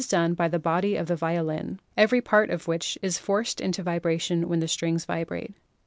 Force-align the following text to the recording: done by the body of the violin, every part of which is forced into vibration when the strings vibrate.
done 0.09 0.33
by 0.33 0.47
the 0.47 0.57
body 0.57 0.95
of 0.95 1.05
the 1.05 1.15
violin, 1.15 1.79
every 1.95 2.21
part 2.21 2.49
of 2.49 2.67
which 2.67 2.97
is 3.03 3.19
forced 3.19 3.61
into 3.61 3.83
vibration 3.83 4.49
when 4.49 4.59
the 4.59 4.67
strings 4.67 5.05
vibrate. 5.05 5.53